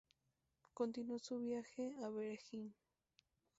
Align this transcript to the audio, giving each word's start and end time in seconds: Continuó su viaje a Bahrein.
Continuó 0.73 1.19
su 1.19 1.37
viaje 1.37 1.93
a 2.03 2.09
Bahrein. 2.09 2.73